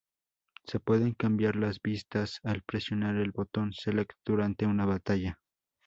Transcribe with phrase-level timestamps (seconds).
[0.65, 5.39] Se pueden cambiar las vistas al presionar el botón Select durante una batalla.